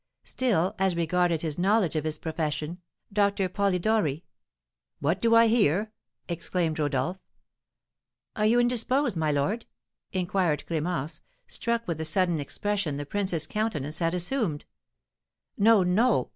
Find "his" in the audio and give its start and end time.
1.43-1.59, 2.05-2.17